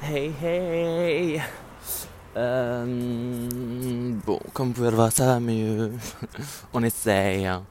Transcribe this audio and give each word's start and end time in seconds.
Hey 0.00 0.32
hey 0.42 1.42
euh, 2.36 4.12
Bon, 4.24 4.38
comme 4.52 4.68
vous 4.68 4.74
pouvez 4.74 4.90
le 4.90 4.96
voir, 4.96 5.10
ça 5.10 5.26
va 5.26 5.40
mieux. 5.40 5.92
On 6.72 6.82
essaye. 6.82 7.46
Hein. 7.46 7.64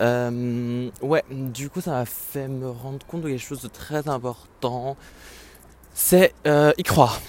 Euh, 0.00 0.90
ouais, 1.00 1.22
du 1.30 1.70
coup, 1.70 1.80
ça 1.80 1.92
m'a 1.92 2.04
fait 2.04 2.48
me 2.48 2.68
rendre 2.68 3.06
compte 3.06 3.22
de 3.22 3.28
quelque 3.28 3.38
chose 3.38 3.62
de 3.62 3.68
très 3.68 4.08
important. 4.08 4.96
C'est 5.94 6.34
euh, 6.46 6.72
y 6.78 6.82
croire. 6.82 7.20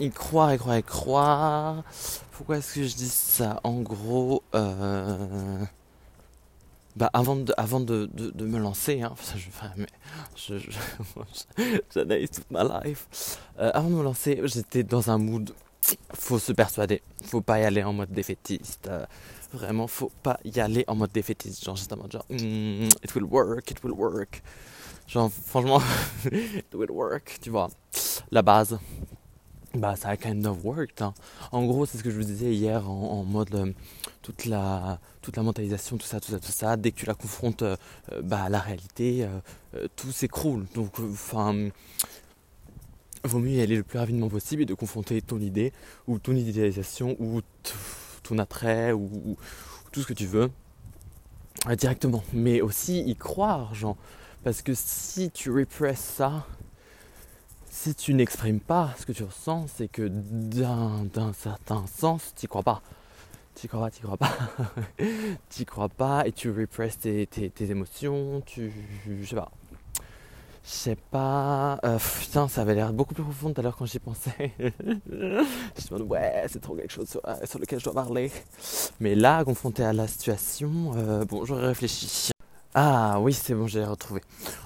Y 0.00 0.10
croire, 0.10 0.52
y 0.52 0.58
croire, 0.58 0.78
y 0.78 0.82
croire. 0.82 1.82
Pourquoi 2.32 2.58
est-ce 2.58 2.74
que 2.74 2.82
je 2.84 2.94
dis 2.94 3.08
ça? 3.08 3.58
En 3.64 3.80
gros, 3.80 4.42
euh, 4.54 5.64
bah 6.98 7.10
avant 7.12 7.36
de, 7.36 7.54
avant 7.56 7.78
de, 7.78 8.10
de, 8.12 8.44
me 8.44 8.58
lancer, 8.58 9.02
hein, 9.02 9.14
je, 9.36 9.48
mais 9.76 9.86
je, 10.34 10.54
j'analyse 11.94 12.30
toute 12.34 12.50
ma 12.50 12.64
life. 12.64 13.38
Euh, 13.60 13.70
avant 13.72 13.88
de 13.88 13.94
me 13.94 14.02
lancer, 14.02 14.40
j'étais 14.44 14.82
dans 14.82 15.08
un 15.08 15.18
mood. 15.18 15.54
Faut 16.14 16.40
se 16.40 16.52
persuader, 16.52 17.00
faut 17.22 17.40
pas 17.40 17.60
y 17.60 17.64
aller 17.64 17.84
en 17.84 17.92
mode 17.92 18.10
défaitiste. 18.10 18.88
Euh, 18.88 19.06
vraiment, 19.52 19.86
faut 19.86 20.10
pas 20.24 20.40
y 20.44 20.58
aller 20.58 20.84
en 20.88 20.96
mode 20.96 21.12
défaitiste. 21.12 21.64
Genre 21.64 21.76
juste 21.76 21.92
en 21.92 21.98
mode 21.98 22.10
genre, 22.10 22.26
mm, 22.30 22.88
it 23.04 23.14
will 23.14 23.24
work, 23.24 23.70
it 23.70 23.82
will 23.84 23.94
work. 23.94 24.42
Genre 25.06 25.30
franchement, 25.30 25.80
it 26.32 26.74
will 26.74 26.90
work, 26.90 27.38
tu 27.40 27.50
vois. 27.50 27.70
La 28.32 28.42
base, 28.42 28.76
bah 29.72 29.94
ça 29.94 30.08
a 30.08 30.16
kind 30.16 30.44
of 30.46 30.64
worked. 30.64 31.00
Hein. 31.00 31.14
En 31.52 31.64
gros, 31.64 31.86
c'est 31.86 31.98
ce 31.98 32.02
que 32.02 32.10
je 32.10 32.16
vous 32.16 32.24
disais 32.24 32.52
hier 32.52 32.90
en, 32.90 33.22
mode 33.22 33.54
euh, 33.54 33.72
toute 34.28 34.44
la 34.44 35.00
toute 35.22 35.38
mentalisation, 35.38 35.96
tout 35.96 36.06
ça, 36.06 36.20
tout 36.20 36.30
ça, 36.30 36.38
tout 36.38 36.52
ça. 36.52 36.76
Dès 36.76 36.92
que 36.92 37.00
tu 37.00 37.06
la 37.06 37.14
confrontes 37.14 37.62
euh, 37.62 37.76
euh, 38.12 38.20
bah, 38.22 38.42
à 38.42 38.48
la 38.48 38.58
réalité, 38.58 39.26
tout 39.96 40.12
s'écroule. 40.12 40.66
Donc, 40.74 40.98
enfin, 41.00 41.68
vaut 43.24 43.38
mieux 43.38 43.52
y 43.52 43.60
aller 43.60 43.76
le 43.76 43.82
plus 43.82 43.98
rapidement 43.98 44.28
possible 44.28 44.62
et 44.62 44.66
de 44.66 44.74
confronter 44.74 45.22
ton 45.22 45.40
idée 45.40 45.72
ou 46.06 46.18
ton 46.18 46.34
idéalisation 46.34 47.16
ou 47.18 47.40
ton 48.22 48.38
attrait 48.38 48.92
ou, 48.92 49.36
tout 49.92 50.02
ce 50.02 50.06
que 50.06 50.12
tu 50.12 50.26
veux 50.26 50.50
directement. 51.76 52.22
Mais 52.34 52.60
aussi 52.60 53.00
y 53.00 53.16
croire, 53.16 53.74
genre, 53.74 53.96
parce 54.44 54.62
que 54.62 54.72
si 54.74 55.30
tu 55.30 55.50
represses 55.50 55.98
ça 56.00 56.46
si 57.70 57.94
tu 57.94 58.12
n'exprimes 58.12 58.60
pas 58.60 58.92
ce 58.98 59.06
que 59.06 59.12
tu 59.12 59.22
ressens, 59.22 59.66
c'est 59.76 59.86
que 59.86 60.08
d'un 60.08 61.32
certain 61.32 61.84
sens, 61.86 62.32
tu 62.36 62.48
crois 62.48 62.64
pas. 62.64 62.82
Tu 63.60 63.66
crois 63.66 63.80
pas, 63.80 63.90
tu 63.96 64.02
crois 64.02 64.16
pas. 64.16 64.32
tu 65.50 65.64
crois 65.64 65.88
pas 65.88 66.26
et 66.26 66.32
tu 66.32 66.50
represses 66.50 66.98
tes, 66.98 67.50
émotions, 67.60 68.40
tu. 68.46 68.72
Je 69.06 69.26
sais 69.26 69.34
pas. 69.34 69.50
Je 70.64 70.70
sais 70.70 70.96
pas. 71.10 71.80
Euh, 71.84 71.98
putain, 72.20 72.46
ça 72.46 72.62
avait 72.62 72.74
l'air 72.74 72.92
beaucoup 72.92 73.14
plus 73.14 73.24
profond 73.24 73.52
tout 73.52 73.60
à 73.60 73.64
l'heure 73.64 73.76
quand 73.76 73.86
j'y 73.86 73.98
pensais. 73.98 74.52
je 74.58 74.64
me 74.64 75.90
demande, 75.90 76.02
ouais, 76.02 76.44
c'est 76.48 76.60
trop 76.60 76.76
quelque 76.76 76.92
chose 76.92 77.08
sur, 77.08 77.20
lequel 77.58 77.80
je 77.80 77.84
dois 77.84 77.94
parler. 77.94 78.30
Mais 79.00 79.14
là, 79.14 79.42
confronté 79.44 79.82
à 79.82 79.92
la 79.92 80.06
situation, 80.06 80.92
euh, 80.94 81.24
bon, 81.24 81.44
j'aurais 81.44 81.66
réfléchi. 81.66 82.30
Ah 82.74 83.18
oui, 83.20 83.32
c'est 83.32 83.54
bon, 83.54 83.66
j'ai 83.66 83.82
retrouvé. 83.84 84.20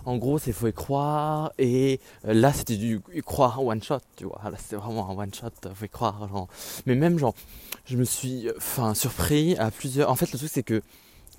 En 0.05 0.17
gros, 0.17 0.39
c'est 0.39 0.53
faut 0.53 0.67
y 0.67 0.73
croire. 0.73 1.53
Et 1.59 2.01
euh, 2.27 2.35
là, 2.35 2.53
c'était 2.53 2.77
du 2.77 3.01
y 3.15 3.21
croire 3.21 3.65
one 3.65 3.83
shot, 3.83 4.01
tu 4.17 4.25
vois. 4.25 4.41
Là, 4.45 4.57
c'était 4.59 4.77
vraiment 4.77 5.09
un 5.09 5.17
one 5.17 5.33
shot, 5.33 5.51
faut 5.75 5.85
y 5.85 5.89
croire. 5.89 6.29
Genre. 6.29 6.49
Mais 6.87 6.95
même, 6.95 7.19
genre, 7.19 7.35
je 7.87 7.97
me 7.97 8.05
suis 8.05 8.51
enfin, 8.57 8.95
surpris 8.95 9.57
à 9.57 9.71
plusieurs. 9.71 10.11
En 10.11 10.17
fait, 10.17 10.33
le 10.33 10.39
truc, 10.39 10.51
c'est 10.53 10.65
que 10.65 10.83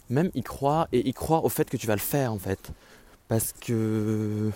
même 0.10 0.32
y 0.36 0.42
croire 0.42 0.88
et 0.92 1.08
y 1.08 1.14
croire 1.14 1.44
au 1.44 1.50
fait 1.50 1.70
que 1.70 1.78
tu 1.78 1.86
vas 1.86 1.96
le 1.96 2.00
faire, 2.02 2.32
en 2.32 2.40
fait. 2.40 2.72
Parce 3.28 3.54
que 3.54 4.52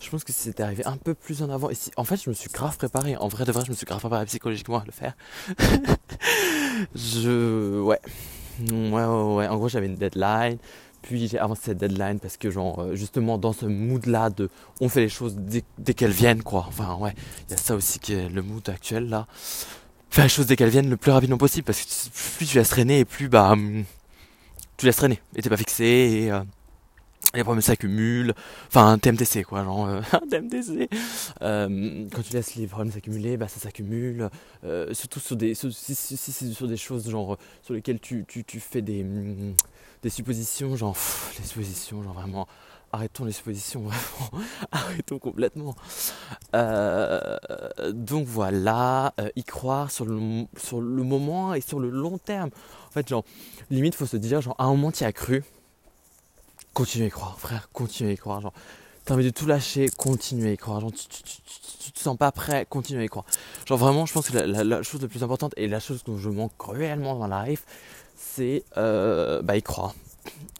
je 0.00 0.10
pense 0.10 0.24
que 0.24 0.32
c'était 0.32 0.62
arrivé 0.62 0.84
un 0.86 0.96
peu 0.96 1.14
plus 1.14 1.42
en 1.42 1.50
avant. 1.50 1.70
Et 1.70 1.76
en 1.96 2.04
fait, 2.04 2.22
je 2.22 2.28
me 2.28 2.34
suis 2.34 2.50
grave 2.50 2.76
préparé. 2.76 3.16
En 3.16 3.28
vrai 3.28 3.44
de 3.44 3.52
vrai, 3.52 3.64
je 3.64 3.70
me 3.70 3.76
suis 3.76 3.86
grave 3.86 4.00
préparé 4.00 4.26
psychologiquement 4.26 4.78
à 4.78 4.84
le 4.84 4.92
faire. 4.92 5.16
je. 6.94 7.80
Ouais. 7.80 8.00
Ouais, 8.70 8.90
ouais, 8.90 9.34
ouais. 9.34 9.48
En 9.48 9.56
gros, 9.56 9.68
j'avais 9.68 9.86
une 9.86 9.94
deadline 9.96 10.58
puis 11.02 11.28
j'ai 11.28 11.38
avancé 11.38 11.62
cette 11.66 11.78
deadline 11.78 12.18
parce 12.20 12.36
que 12.36 12.50
genre 12.50 12.80
euh, 12.80 12.94
justement 12.94 13.38
dans 13.38 13.52
ce 13.52 13.66
mood 13.66 14.04
là 14.06 14.30
de 14.30 14.50
on 14.80 14.88
fait 14.88 15.00
les 15.00 15.08
choses 15.08 15.36
dès, 15.36 15.94
qu'elles 15.94 16.10
viennent 16.10 16.42
quoi. 16.42 16.64
Enfin 16.68 16.96
ouais, 16.96 17.14
il 17.48 17.52
y 17.52 17.54
a 17.54 17.56
ça 17.56 17.74
aussi 17.74 17.98
qui 17.98 18.14
est 18.14 18.28
le 18.28 18.42
mood 18.42 18.68
actuel 18.68 19.08
là. 19.08 19.26
Faire 20.10 20.24
les 20.24 20.30
choses 20.30 20.46
dès 20.46 20.56
qu'elles 20.56 20.70
viennent 20.70 20.90
le 20.90 20.96
plus 20.96 21.12
rapidement 21.12 21.38
possible 21.38 21.64
parce 21.64 21.82
que 21.82 22.36
plus 22.38 22.46
tu 22.46 22.56
laisses 22.58 22.70
traîner 22.70 23.00
et 23.00 23.04
plus 23.04 23.28
bah 23.28 23.52
hum, 23.52 23.84
tu 24.76 24.86
laisses 24.86 24.96
traîner 24.96 25.20
et 25.36 25.42
t'es 25.42 25.50
pas 25.50 25.56
fixé 25.56 25.84
et 25.84 26.32
euh, 26.32 26.40
les 27.34 27.42
problèmes 27.44 27.62
s'accumulent, 27.62 28.34
enfin 28.68 28.98
TMTC 28.98 29.44
quoi, 29.44 29.64
genre 29.64 29.86
euh, 29.86 30.00
TMTC. 30.30 30.88
quand 31.40 32.22
tu 32.22 32.32
laisses 32.32 32.54
les 32.56 32.66
problèmes 32.66 32.92
s'accumuler, 32.92 33.36
bah 33.36 33.48
ça 33.48 33.60
s'accumule, 33.60 34.30
surtout 34.92 35.20
sur 35.20 35.36
des, 35.36 35.54
choses 35.54 37.10
genre 37.10 37.36
sur 37.62 37.74
lesquelles 37.74 38.00
tu, 38.00 38.24
fais 38.60 38.82
des, 38.82 39.02
hum, 39.02 39.54
des 40.02 40.10
suppositions, 40.10 40.76
genre 40.76 40.96
les 41.38 41.44
suppositions, 41.44 42.02
genre 42.02 42.14
vraiment 42.14 42.48
arrêtons 42.92 43.24
les 43.24 43.32
suppositions, 43.32 43.82
vraiment, 43.86 44.44
arrêtons 44.70 45.18
complètement. 45.18 45.74
Euh, 46.54 47.36
donc 47.92 48.26
voilà, 48.26 49.12
euh, 49.20 49.30
y 49.36 49.44
croire 49.44 49.90
sur 49.90 50.04
le, 50.06 50.46
sur 50.56 50.80
le 50.80 51.02
moment 51.02 51.54
et 51.54 51.60
sur 51.60 51.80
le 51.80 51.90
long 51.90 52.18
terme. 52.18 52.50
En 52.88 52.90
fait, 52.90 53.08
genre, 53.08 53.24
limite, 53.70 53.94
faut 53.94 54.06
se 54.06 54.16
dire, 54.16 54.40
genre, 54.40 54.56
à 54.58 54.64
un 54.64 54.70
moment, 54.70 54.90
tu 54.90 55.04
as 55.04 55.12
cru, 55.12 55.44
continue 56.78 57.04
à 57.04 57.06
y 57.08 57.10
croire, 57.10 57.36
frère, 57.40 57.68
continue 57.72 58.10
à 58.10 58.12
y 58.12 58.16
croire, 58.16 58.40
genre, 58.40 58.52
t'as 59.04 59.14
envie 59.14 59.24
de 59.24 59.30
tout 59.30 59.46
lâcher, 59.46 59.88
continue 59.88 60.46
à 60.46 60.52
y 60.52 60.56
croire, 60.56 60.80
tu, 60.92 61.90
te 61.90 61.98
sens 61.98 62.16
pas 62.16 62.30
prêt, 62.30 62.66
continue 62.70 63.00
à 63.00 63.04
y 63.04 63.08
croire. 63.08 63.26
Genre, 63.66 63.76
vraiment, 63.76 64.06
je 64.06 64.12
pense 64.12 64.30
que 64.30 64.38
la, 64.38 64.82
chose 64.84 65.02
la 65.02 65.08
plus 65.08 65.24
importante 65.24 65.54
et 65.56 65.66
la 65.66 65.80
chose 65.80 66.04
dont 66.04 66.16
je 66.18 66.30
manque 66.30 66.52
cruellement 66.56 67.18
dans 67.18 67.26
la 67.26 67.46
life, 67.46 67.64
c'est 68.14 68.62
euh, 68.76 69.42
bah, 69.42 69.56
y 69.56 69.62
croire. 69.62 69.92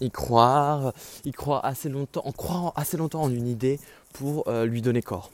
Y 0.01 0.11
croire, 0.11 0.93
y 1.25 1.31
croire 1.31 1.65
assez 1.65 1.89
longtemps, 1.89 2.23
en 2.25 2.33
croire 2.33 2.73
assez 2.75 2.97
longtemps 2.97 3.23
en 3.23 3.31
une 3.31 3.47
idée 3.47 3.79
pour 4.13 4.49
euh, 4.49 4.67
lui 4.67 4.83
donner 4.83 5.03
corps. 5.03 5.31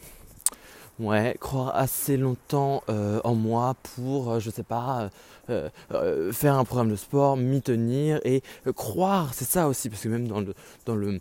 Ouais, 1.00 1.37
croire 1.41 1.75
assez 1.75 2.16
longtemps 2.16 2.82
euh, 2.88 3.21
en 3.25 3.34
moi 3.34 3.75
pour, 3.97 4.38
je 4.38 4.49
sais 4.49 4.62
pas, 4.62 5.10
faire 5.49 6.55
un 6.55 6.65
programme 6.65 6.91
de 6.91 6.97
sport, 6.97 7.37
m'y 7.37 7.60
tenir 7.60 8.21
et 8.25 8.43
croire, 8.77 9.34
c'est 9.34 9.44
ça 9.44 9.69
aussi, 9.69 9.91
parce 9.91 10.03
que 10.03 10.09
même 10.09 10.28
dans 10.28 10.41
le, 10.41 10.54
dans 10.87 10.94
le, 10.94 11.21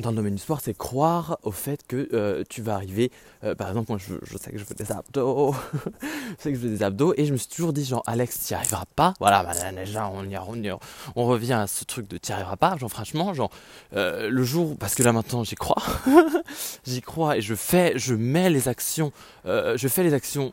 dans 0.00 0.10
le 0.10 0.16
domaine 0.16 0.34
du 0.34 0.40
sport, 0.40 0.60
c'est 0.62 0.76
croire 0.76 1.38
au 1.42 1.50
fait 1.50 1.80
que 1.86 2.08
euh, 2.12 2.44
tu 2.48 2.62
vas 2.62 2.74
arriver. 2.74 3.10
Euh, 3.44 3.54
par 3.54 3.68
exemple, 3.68 3.90
moi, 3.90 3.98
je, 3.98 4.36
sais 4.38 4.50
que 4.50 4.58
je 4.58 4.64
fais 4.64 4.74
des 4.74 4.92
abdos, 4.92 5.54
je 6.02 6.08
sais 6.38 6.52
que 6.52 6.56
je 6.58 6.62
fais 6.62 6.68
des 6.68 6.82
abdos, 6.82 7.14
et 7.16 7.24
je 7.24 7.32
me 7.32 7.36
suis 7.36 7.48
toujours 7.48 7.72
dit, 7.72 7.84
genre, 7.84 8.02
Alex, 8.06 8.46
tu 8.46 8.52
n'y 8.52 8.58
arriveras 8.58 8.84
pas. 8.96 9.14
Voilà, 9.20 9.42
bah, 9.42 9.52
déjà, 9.72 10.08
on, 10.08 10.24
y, 10.24 10.38
on, 10.38 10.78
on, 11.16 11.26
revient 11.26 11.54
à 11.54 11.66
ce 11.66 11.84
truc 11.84 12.08
de 12.08 12.18
tu 12.18 12.30
n'y 12.30 12.34
arriveras 12.34 12.56
pas. 12.56 12.76
Genre, 12.76 12.90
franchement, 12.90 13.34
genre, 13.34 13.50
euh, 13.94 14.28
le 14.30 14.42
jour, 14.42 14.76
parce 14.78 14.94
que 14.94 15.02
là 15.02 15.12
maintenant, 15.12 15.44
j'y 15.44 15.56
crois, 15.56 15.82
j'y 16.86 17.00
crois, 17.00 17.38
et 17.38 17.40
je 17.40 17.54
fais, 17.54 17.92
je 17.96 18.14
mets 18.14 18.50
les 18.50 18.68
actions, 18.68 19.12
je 19.44 19.88
fais 19.88 20.02
les 20.02 20.14
actions 20.14 20.52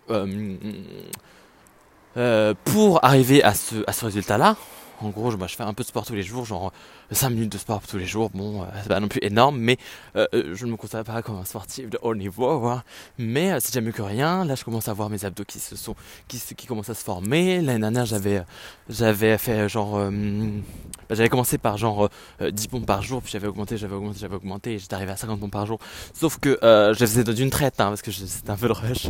pour 2.64 3.06
arriver 3.06 3.44
à 3.44 3.54
ce, 3.54 3.84
à 3.88 3.94
ce 3.94 4.06
résultat-là. 4.06 4.56
En 5.02 5.10
gros, 5.10 5.32
je, 5.32 5.38
bah, 5.38 5.48
je 5.48 5.56
fais 5.56 5.64
un 5.64 5.74
peu 5.74 5.84
de 5.84 5.88
sport 5.88 6.06
tous 6.06 6.16
les 6.16 6.24
jours, 6.24 6.46
genre 6.46 6.72
5 7.12 7.30
minutes 7.30 7.52
de 7.52 7.58
sport 7.58 7.82
tous 7.88 7.98
les 7.98 8.06
jours, 8.06 8.30
bon, 8.34 8.64
euh, 8.64 8.66
c'est 8.82 8.90
pas 8.90 9.00
non 9.00 9.08
plus 9.08 9.20
énorme, 9.22 9.58
mais 9.58 9.78
euh, 10.16 10.26
euh, 10.34 10.56
je 10.56 10.66
ne 10.66 10.72
me 10.72 10.78
considère 10.78 11.04
pas 11.04 11.22
comme 11.22 11.38
un 11.38 11.46
sportif 11.46 11.90
de 11.90 12.00
haut 12.02 12.16
niveau, 12.16 12.68
hein. 12.68 12.84
mais 13.18 13.60
c'est 13.60 13.72
déjà 13.72 13.82
mieux 13.82 13.92
que 13.92 14.02
rien. 14.02 14.46
Là, 14.46 14.56
je 14.56 14.64
commence 14.64 14.88
à 14.88 14.94
voir 14.94 15.10
mes 15.10 15.26
abdos 15.26 15.44
qui 15.46 15.60
se 15.60 15.76
sont, 15.76 15.96
qui, 16.28 16.40
qui 16.40 16.66
commencent 16.66 16.90
à 16.90 16.94
se 16.94 17.04
former. 17.04 17.62
L'année 17.62 17.80
dernière, 17.80 18.06
j'avais, 18.06 18.44
j'avais 18.90 19.38
fait 19.38 19.68
genre, 19.70 20.00
bah, 20.00 21.16
j'avais 21.16 21.30
commencé 21.30 21.58
par 21.58 21.78
genre 21.78 22.10
10 22.42 22.68
pompes 22.68 22.86
par 22.86 23.02
jour, 23.02 23.22
puis 23.22 23.32
j'avais 23.32 23.48
augmenté, 23.48 23.78
j'avais 23.78 23.96
augmenté, 23.96 24.20
j'avais 24.20 24.36
augmenté, 24.36 24.74
et 24.74 24.80
j'étais 24.80 24.96
arrivé 24.96 25.12
à 25.12 25.18
50 25.18 25.40
pompes 25.40 25.52
par 25.52 25.66
jour. 25.66 25.80
Sauf 26.14 26.40
que 26.40 26.58
je 26.62 26.98
faisais 26.98 27.24
d'une 27.24 27.50
traite, 27.50 27.80
hein, 27.80 27.90
parce 27.90 28.02
que 28.02 28.12
c'était 28.12 28.50
un 28.50 28.58
peu 28.58 28.68
de 28.68 28.74
rush. 28.74 29.08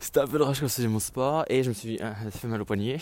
C'était 0.00 0.20
un 0.20 0.26
peu 0.26 0.38
de 0.38 0.42
rush 0.42 0.60
quand 0.60 0.68
faisais 0.68 0.88
mon 0.88 0.98
sport, 0.98 1.44
et 1.48 1.62
je 1.62 1.68
me 1.68 1.74
suis, 1.74 1.98
ça 1.98 2.30
fait 2.30 2.48
mal 2.48 2.60
au 2.60 2.64
poignet. 2.64 2.98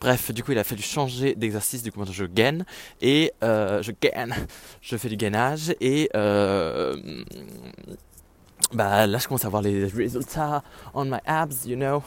Bref, 0.00 0.32
du 0.32 0.42
coup, 0.42 0.52
il 0.52 0.58
a 0.58 0.64
fallu 0.64 0.82
changer 0.82 1.34
d'exercice, 1.34 1.82
du 1.82 1.92
coup, 1.92 2.00
maintenant 2.00 2.14
je 2.14 2.24
gaine, 2.24 2.64
et 3.02 3.32
euh, 3.44 3.82
je 3.82 3.92
gaine, 3.92 4.34
je 4.80 4.96
fais 4.96 5.08
du 5.08 5.16
gainage 5.16 5.74
et 5.80 6.08
euh, 6.16 7.22
bah 8.72 9.06
là 9.06 9.18
je 9.18 9.28
commence 9.28 9.44
à 9.44 9.50
voir 9.50 9.60
les 9.60 9.84
résultats 9.84 10.62
on 10.94 11.04
my 11.04 11.18
abs, 11.26 11.66
you 11.66 11.76
know. 11.76 12.02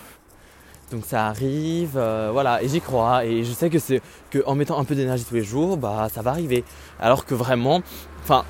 Donc 0.92 1.06
ça 1.06 1.28
arrive, 1.28 1.94
euh, 1.96 2.30
voilà, 2.32 2.62
et 2.64 2.68
j'y 2.68 2.82
crois, 2.82 3.26
et 3.26 3.44
je 3.44 3.52
sais 3.52 3.70
que 3.70 3.80
c'est 3.80 4.02
que 4.32 4.40
en 4.46 4.56
mettant 4.56 4.80
un 4.80 4.86
peu 4.86 4.96
d'énergie 4.96 5.24
tous 5.24 5.36
les 5.36 5.44
jours, 5.44 5.78
bah 5.78 6.10
ça 6.12 6.22
va 6.22 6.32
arriver. 6.32 6.64
Alors 7.00 7.26
que 7.26 7.36
vraiment, 7.36 7.82
enfin, 8.24 8.44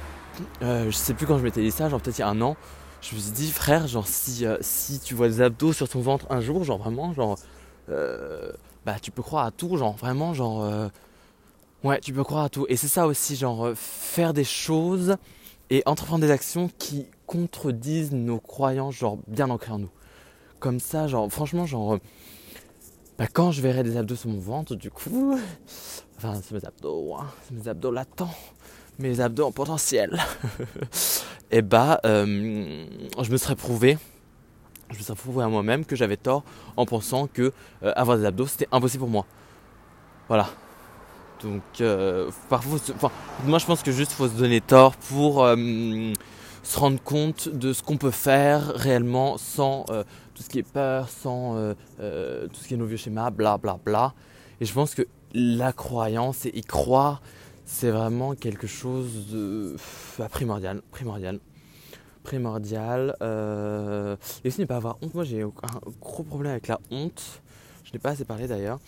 je 0.61 0.91
sais 0.91 1.13
plus 1.13 1.25
quand 1.25 1.37
je 1.37 1.43
m'étais 1.43 1.61
dit 1.61 1.71
ça, 1.71 1.89
genre 1.89 1.99
peut-être 1.99 2.17
il 2.17 2.21
y 2.21 2.23
a 2.23 2.29
un 2.29 2.41
an, 2.41 2.55
je 3.09 3.15
me 3.15 3.19
suis 3.19 3.31
dit 3.31 3.51
frère, 3.51 3.87
genre 3.87 4.07
si 4.07 4.45
si 4.61 4.99
tu 4.99 5.13
vois 5.13 5.27
des 5.27 5.41
abdos 5.41 5.73
sur 5.73 5.87
ton 5.87 6.01
ventre 6.01 6.25
un 6.29 6.41
jour, 6.41 6.63
genre 6.63 6.77
vraiment, 6.77 7.13
genre, 7.13 7.37
bah 7.87 8.99
tu 9.01 9.11
peux 9.11 9.21
croire 9.21 9.45
à 9.45 9.51
tout, 9.51 9.77
genre 9.77 9.95
vraiment, 9.95 10.33
genre 10.33 10.89
Ouais, 11.85 11.99
tu 11.99 12.13
peux 12.13 12.23
croire 12.23 12.45
à 12.45 12.49
tout. 12.49 12.65
Et 12.67 12.77
c'est 12.77 12.87
ça 12.87 13.05
aussi, 13.05 13.35
genre, 13.35 13.67
euh, 13.67 13.73
faire 13.75 14.33
des 14.33 14.43
choses 14.43 15.17
et 15.69 15.83
entreprendre 15.85 16.25
des 16.25 16.31
actions 16.31 16.67
qui 16.79 17.05
contredisent 17.27 18.11
nos 18.11 18.39
croyances, 18.39 18.95
genre 18.95 19.19
bien 19.27 19.51
ancrées 19.51 19.73
en 19.73 19.77
nous. 19.77 19.91
Comme 20.59 20.79
ça, 20.79 21.07
genre, 21.07 21.31
franchement, 21.31 21.67
genre, 21.67 21.99
bah, 23.19 23.27
quand 23.31 23.51
je 23.51 23.61
verrai 23.61 23.83
des 23.83 23.97
abdos 23.97 24.15
sur 24.15 24.31
mon 24.31 24.39
ventre, 24.39 24.73
du 24.73 24.89
coup, 24.89 25.37
enfin, 26.17 26.41
c'est 26.41 26.55
mes 26.55 26.65
abdos, 26.65 27.17
hein, 27.19 27.27
c'est 27.43 27.53
mes 27.53 27.67
abdos 27.67 27.91
latents, 27.91 28.33
mes 28.97 29.19
abdos 29.19 29.45
en 29.45 29.51
potentiel, 29.51 30.19
et 31.51 31.61
bah, 31.61 31.99
euh, 32.05 32.85
je 33.21 33.31
me 33.31 33.37
serais 33.37 33.55
prouvé, 33.55 33.97
je 34.91 34.97
me 34.97 35.03
serais 35.03 35.15
prouvé 35.15 35.43
à 35.43 35.47
moi-même 35.47 35.85
que 35.85 35.95
j'avais 35.95 36.17
tort 36.17 36.43
en 36.77 36.85
pensant 36.85 37.27
que 37.27 37.53
euh, 37.83 37.93
avoir 37.95 38.17
des 38.17 38.25
abdos 38.25 38.47
c'était 38.47 38.67
impossible 38.71 39.01
pour 39.01 39.09
moi. 39.09 39.25
Voilà. 40.27 40.49
Donc, 41.43 41.61
euh, 41.81 42.31
parfois, 42.49 42.79
enfin, 42.95 43.11
moi 43.45 43.59
je 43.59 43.65
pense 43.65 43.83
que 43.83 43.91
juste 43.91 44.13
faut 44.13 44.27
se 44.27 44.33
donner 44.33 44.61
tort 44.61 44.95
pour 44.95 45.45
se 45.45 46.79
rendre 46.79 47.01
compte 47.03 47.49
de 47.49 47.73
ce 47.73 47.83
qu'on 47.83 47.97
peut 47.97 48.11
faire 48.11 48.67
réellement 48.75 49.37
sans 49.37 49.85
tout 50.33 50.41
ce 50.41 50.49
qui 50.49 50.59
est 50.59 50.67
peur, 50.67 51.09
sans 51.09 51.73
tout 51.97 52.59
ce 52.59 52.67
qui 52.67 52.73
est 52.73 52.77
nos 52.77 52.87
vieux 52.87 52.97
schémas, 52.97 53.29
bla 53.29 53.57
bla 53.57 53.77
bla. 53.83 54.13
Et 54.61 54.65
je 54.65 54.73
pense 54.73 54.95
que 54.95 55.03
la 55.33 55.73
croyance 55.73 56.45
et 56.45 56.57
y 56.57 56.61
croire, 56.61 57.21
c'est 57.65 57.89
vraiment 57.89 58.35
quelque 58.35 58.67
chose 58.67 59.27
de 59.31 59.75
bah, 60.17 60.29
primordial, 60.29 60.81
primordial, 60.91 61.39
primordial. 62.23 63.15
et 63.21 64.47
aussi 64.47 64.61
ne 64.61 64.65
pas 64.65 64.77
avoir 64.77 64.97
honte. 65.01 65.13
Moi 65.13 65.23
j'ai 65.23 65.41
un 65.41 65.51
gros 66.01 66.23
problème 66.23 66.51
avec 66.51 66.67
la 66.67 66.79
honte. 66.91 67.41
Je 67.83 67.91
n'ai 67.93 67.99
pas 67.99 68.11
assez 68.11 68.25
parlé 68.25 68.47
d'ailleurs. 68.47 68.79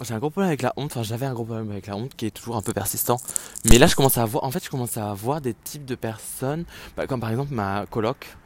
J'ai 0.00 0.14
un 0.14 0.18
gros 0.18 0.30
problème 0.30 0.48
avec 0.48 0.62
la 0.62 0.72
honte, 0.76 0.92
enfin 0.92 1.02
j'avais 1.02 1.26
un 1.26 1.34
gros 1.34 1.44
problème 1.44 1.70
avec 1.70 1.86
la 1.86 1.96
honte 1.96 2.14
qui 2.14 2.26
est 2.26 2.30
toujours 2.30 2.56
un 2.56 2.62
peu 2.62 2.72
persistant. 2.72 3.18
Mais 3.64 3.78
là 3.78 3.86
je 3.86 3.96
commence 3.96 4.16
à 4.16 4.24
voir, 4.24 4.44
en 4.44 4.50
fait 4.50 4.64
je 4.64 4.70
commence 4.70 4.96
à 4.96 5.12
voir 5.12 5.40
des 5.40 5.54
types 5.54 5.84
de 5.84 5.94
personnes, 5.94 6.64
bah, 6.96 7.06
comme 7.06 7.20
par 7.20 7.30
exemple 7.30 7.52
ma 7.52 7.84
coloc. 7.90 8.36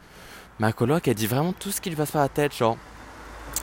Ma 0.59 0.73
coloc 0.73 1.07
elle 1.07 1.15
dit 1.15 1.27
vraiment 1.27 1.53
tout 1.53 1.71
ce 1.71 1.79
qui 1.79 1.89
lui 1.89 1.95
passe 1.95 2.11
par 2.11 2.21
la 2.21 2.29
tête, 2.29 2.55
genre. 2.55 2.77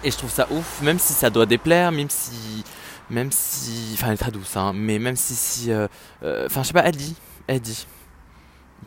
Et 0.05 0.11
je 0.11 0.17
trouve 0.17 0.31
ça 0.31 0.47
ouf, 0.53 0.81
même 0.83 0.99
si 0.99 1.13
ça 1.13 1.31
doit 1.31 1.47
déplaire, 1.47 1.93
même 1.93 2.09
si... 2.09 2.65
Même 3.11 3.33
si... 3.33 3.91
Enfin 3.95 4.09
elle 4.09 4.15
est 4.15 4.19
très 4.19 4.31
douce, 4.31 4.57
hein, 4.57 4.73
mais 4.75 4.99
même 4.99 5.17
si... 5.17 5.35
si 5.35 5.73
euh, 5.73 5.89
euh, 6.23 6.47
enfin 6.47 6.63
je 6.63 6.69
sais 6.69 6.73
pas, 6.73 6.85
elle 6.85 6.97
dit, 6.97 7.17
elle 7.47 7.61
dit 7.61 7.87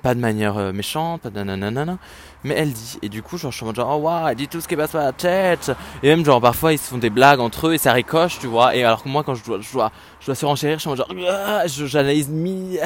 pas 0.01 0.13
de 0.15 0.19
manière 0.19 0.57
euh, 0.57 0.73
méchante, 0.73 1.21
pas 1.21 1.29
de 1.29 1.41
nanana, 1.41 1.97
mais 2.43 2.55
elle 2.55 2.73
dit. 2.73 2.99
Et 3.01 3.09
du 3.09 3.21
coup, 3.23 3.37
genre, 3.37 3.51
je 3.51 3.57
suis 3.57 3.63
en 3.63 3.67
mode 3.67 3.75
genre, 3.75 3.97
oh 3.97 4.01
waouh, 4.01 4.27
elle 4.27 4.35
dit 4.35 4.47
tout 4.47 4.59
ce 4.59 4.67
qui 4.67 4.75
passe 4.75 4.91
par 4.91 5.03
la 5.03 5.13
tête. 5.13 5.71
Et 6.03 6.07
même, 6.09 6.25
genre, 6.25 6.41
parfois, 6.41 6.73
ils 6.73 6.77
se 6.77 6.89
font 6.89 6.97
des 6.97 7.09
blagues 7.09 7.39
entre 7.39 7.67
eux 7.67 7.73
et 7.73 7.77
ça 7.77 7.93
ricoche, 7.93 8.39
tu 8.39 8.47
vois. 8.47 8.75
Et 8.75 8.83
alors 8.83 9.01
que 9.01 9.09
moi, 9.09 9.23
quand 9.23 9.35
je 9.35 9.43
dois, 9.43 9.61
je 9.61 9.71
dois, 9.71 9.91
je 10.19 10.25
dois 10.25 10.35
surenchérir, 10.35 10.77
je 10.77 10.81
suis 10.81 10.89
en 10.89 10.95
mode 10.95 11.05
genre, 11.07 11.29
ah, 11.29 11.67
j'analyse 11.67 12.27
mi, 12.27 12.77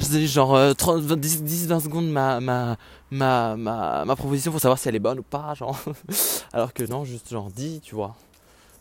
je 0.00 0.26
genre, 0.26 0.74
10, 0.74 1.42
10, 1.42 1.68
20 1.68 1.80
secondes 1.80 2.08
ma, 2.10 2.40
ma, 2.40 2.76
ma, 3.10 3.56
ma, 3.56 4.04
ma 4.04 4.16
proposition 4.16 4.50
pour 4.50 4.60
savoir 4.60 4.78
si 4.78 4.88
elle 4.88 4.96
est 4.96 5.00
bonne 5.00 5.20
ou 5.20 5.24
pas, 5.24 5.54
genre. 5.54 5.78
alors 6.52 6.72
que 6.72 6.82
non, 6.84 7.04
juste 7.04 7.30
genre, 7.30 7.50
dis, 7.50 7.80
tu 7.84 7.94
vois. 7.94 8.16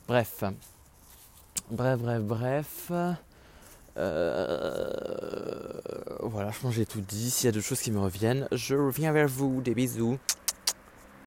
Bref. 0.07 0.44
Bref, 1.71 2.00
bref, 2.00 2.21
bref. 2.21 2.92
Euh, 3.98 4.94
voilà, 6.21 6.51
je 6.51 6.60
pense 6.60 6.71
que 6.71 6.77
j'ai 6.77 6.86
tout 6.86 7.01
dit. 7.01 7.30
S'il 7.31 7.45
y 7.45 7.50
a 7.50 7.51
d'autres 7.51 7.65
choses 7.65 7.81
qui 7.81 7.92
me 7.92 8.00
reviennent, 8.00 8.48
je 8.51 8.75
reviens 8.75 9.12
vers 9.12 9.27
vous. 9.27 9.62
Des 9.62 9.74
bisous. 9.74 10.18